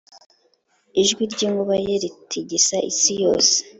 [1.01, 3.53] ijwi ry’inkuba ye ritigisa isi yose.